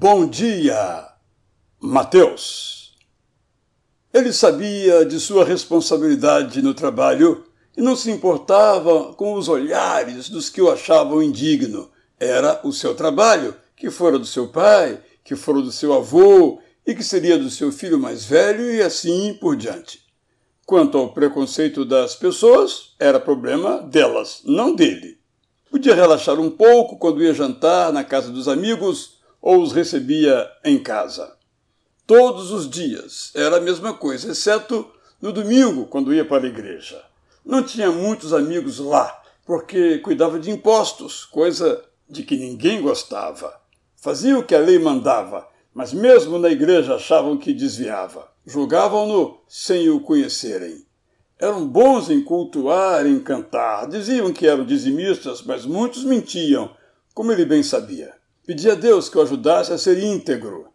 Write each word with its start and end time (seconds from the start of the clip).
Bom 0.00 0.28
dia, 0.28 1.08
Mateus. 1.80 2.94
Ele 4.14 4.32
sabia 4.32 5.04
de 5.04 5.18
sua 5.18 5.44
responsabilidade 5.44 6.62
no 6.62 6.72
trabalho 6.72 7.44
e 7.76 7.82
não 7.82 7.96
se 7.96 8.08
importava 8.08 9.12
com 9.14 9.34
os 9.34 9.48
olhares 9.48 10.28
dos 10.28 10.48
que 10.48 10.62
o 10.62 10.70
achavam 10.70 11.20
indigno. 11.20 11.90
Era 12.16 12.60
o 12.62 12.72
seu 12.72 12.94
trabalho, 12.94 13.56
que 13.74 13.90
fora 13.90 14.20
do 14.20 14.24
seu 14.24 14.46
pai, 14.46 15.02
que 15.24 15.34
fora 15.34 15.60
do 15.60 15.72
seu 15.72 15.92
avô 15.92 16.60
e 16.86 16.94
que 16.94 17.02
seria 17.02 17.36
do 17.36 17.50
seu 17.50 17.72
filho 17.72 17.98
mais 17.98 18.24
velho 18.24 18.72
e 18.72 18.80
assim 18.80 19.36
por 19.40 19.56
diante. 19.56 20.04
Quanto 20.64 20.96
ao 20.96 21.12
preconceito 21.12 21.84
das 21.84 22.14
pessoas, 22.14 22.94
era 23.00 23.18
problema 23.18 23.78
delas, 23.78 24.42
não 24.44 24.76
dele. 24.76 25.18
Podia 25.68 25.96
relaxar 25.96 26.38
um 26.38 26.50
pouco 26.50 26.96
quando 26.98 27.20
ia 27.20 27.34
jantar 27.34 27.92
na 27.92 28.04
casa 28.04 28.30
dos 28.30 28.46
amigos 28.46 29.17
ou 29.40 29.62
os 29.62 29.72
recebia 29.72 30.50
em 30.64 30.78
casa. 30.78 31.36
Todos 32.06 32.50
os 32.50 32.68
dias 32.68 33.32
era 33.34 33.58
a 33.58 33.60
mesma 33.60 33.94
coisa, 33.94 34.32
exceto 34.32 34.90
no 35.20 35.32
domingo, 35.32 35.86
quando 35.86 36.14
ia 36.14 36.24
para 36.24 36.44
a 36.44 36.48
igreja. 36.48 37.02
Não 37.44 37.62
tinha 37.62 37.90
muitos 37.90 38.32
amigos 38.32 38.78
lá, 38.78 39.22
porque 39.44 39.98
cuidava 39.98 40.38
de 40.38 40.50
impostos, 40.50 41.24
coisa 41.24 41.84
de 42.08 42.22
que 42.22 42.36
ninguém 42.36 42.80
gostava. 42.80 43.54
Fazia 43.96 44.38
o 44.38 44.42
que 44.42 44.54
a 44.54 44.60
lei 44.60 44.78
mandava, 44.78 45.46
mas 45.74 45.92
mesmo 45.92 46.38
na 46.38 46.48
igreja 46.48 46.94
achavam 46.94 47.36
que 47.36 47.52
desviava. 47.52 48.28
Julgavam-no 48.46 49.40
sem 49.46 49.90
o 49.90 50.00
conhecerem. 50.00 50.86
Eram 51.38 51.66
bons 51.68 52.10
em 52.10 52.22
cultuar, 52.22 53.06
em 53.06 53.20
cantar. 53.20 53.86
Diziam 53.88 54.32
que 54.32 54.46
eram 54.46 54.64
dizimistas, 54.64 55.42
mas 55.42 55.64
muitos 55.64 56.04
mentiam, 56.04 56.74
como 57.14 57.30
ele 57.30 57.44
bem 57.44 57.62
sabia. 57.62 58.14
Pedia 58.48 58.72
a 58.72 58.74
Deus 58.74 59.10
que 59.10 59.18
o 59.18 59.20
ajudasse 59.20 59.74
a 59.74 59.76
ser 59.76 60.02
íntegro. 60.02 60.68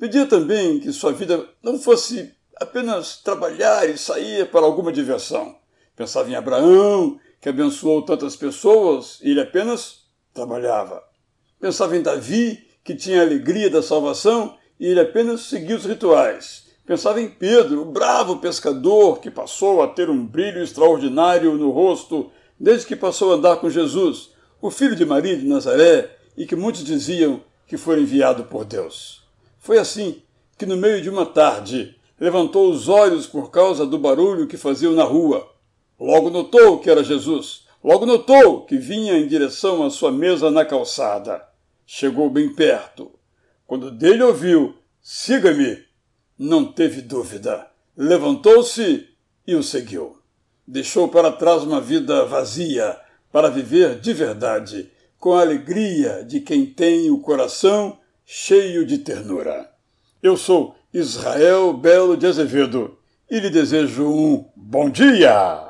Pedia 0.00 0.24
também 0.24 0.80
que 0.80 0.90
sua 0.90 1.12
vida 1.12 1.46
não 1.62 1.78
fosse 1.78 2.34
apenas 2.58 3.18
trabalhar 3.18 3.86
e 3.86 3.98
sair 3.98 4.50
para 4.50 4.64
alguma 4.64 4.90
diversão. 4.90 5.54
Pensava 5.94 6.30
em 6.30 6.34
Abraão, 6.34 7.20
que 7.38 7.50
abençoou 7.50 8.00
tantas 8.06 8.36
pessoas, 8.36 9.18
e 9.22 9.32
ele 9.32 9.40
apenas 9.42 10.06
trabalhava. 10.32 11.04
Pensava 11.60 11.94
em 11.94 12.00
Davi, 12.00 12.66
que 12.82 12.94
tinha 12.94 13.20
a 13.20 13.24
alegria 13.26 13.68
da 13.68 13.82
salvação, 13.82 14.56
e 14.78 14.86
ele 14.86 15.00
apenas 15.00 15.42
seguia 15.42 15.76
os 15.76 15.84
rituais. 15.84 16.68
Pensava 16.86 17.20
em 17.20 17.28
Pedro, 17.28 17.82
o 17.82 17.92
bravo 17.92 18.38
pescador 18.38 19.20
que 19.20 19.30
passou 19.30 19.82
a 19.82 19.88
ter 19.88 20.08
um 20.08 20.24
brilho 20.24 20.62
extraordinário 20.62 21.52
no 21.58 21.70
rosto 21.70 22.30
desde 22.58 22.86
que 22.86 22.96
passou 22.96 23.32
a 23.32 23.34
andar 23.34 23.56
com 23.56 23.68
Jesus, 23.68 24.30
o 24.58 24.70
filho 24.70 24.96
de 24.96 25.04
Maria 25.04 25.36
de 25.36 25.46
Nazaré, 25.46 26.16
e 26.36 26.46
que 26.46 26.56
muitos 26.56 26.84
diziam 26.84 27.42
que 27.66 27.76
foi 27.76 28.00
enviado 28.00 28.44
por 28.44 28.64
Deus. 28.64 29.22
Foi 29.58 29.78
assim 29.78 30.22
que, 30.58 30.66
no 30.66 30.76
meio 30.76 31.00
de 31.00 31.08
uma 31.08 31.24
tarde, 31.24 31.96
levantou 32.18 32.70
os 32.70 32.88
olhos 32.88 33.26
por 33.26 33.50
causa 33.50 33.86
do 33.86 33.98
barulho 33.98 34.46
que 34.46 34.56
faziam 34.56 34.92
na 34.92 35.04
rua. 35.04 35.48
Logo 35.98 36.30
notou 36.30 36.78
que 36.78 36.90
era 36.90 37.04
Jesus. 37.04 37.66
Logo 37.82 38.04
notou 38.04 38.64
que 38.64 38.76
vinha 38.76 39.16
em 39.16 39.26
direção 39.26 39.84
à 39.84 39.90
sua 39.90 40.10
mesa 40.10 40.50
na 40.50 40.64
calçada. 40.64 41.46
Chegou 41.86 42.28
bem 42.28 42.54
perto. 42.54 43.10
Quando 43.66 43.90
dele 43.90 44.22
ouviu, 44.22 44.74
siga-me, 45.00 45.82
não 46.38 46.64
teve 46.64 47.02
dúvida. 47.02 47.66
Levantou-se 47.96 49.08
e 49.46 49.54
o 49.54 49.62
seguiu. 49.62 50.18
Deixou 50.66 51.08
para 51.08 51.32
trás 51.32 51.62
uma 51.62 51.80
vida 51.80 52.24
vazia 52.24 52.98
para 53.32 53.48
viver 53.48 54.00
de 54.00 54.12
verdade 54.12 54.90
com 55.20 55.34
a 55.34 55.42
alegria 55.42 56.24
de 56.24 56.40
quem 56.40 56.64
tem 56.64 57.10
o 57.10 57.18
coração 57.18 57.98
cheio 58.24 58.86
de 58.86 58.96
ternura. 58.98 59.70
Eu 60.22 60.34
sou 60.34 60.74
Israel 60.92 61.74
Belo 61.74 62.16
de 62.16 62.26
Azevedo 62.26 62.98
e 63.30 63.38
lhe 63.38 63.50
desejo 63.50 64.08
um 64.08 64.50
bom 64.56 64.88
dia! 64.88 65.69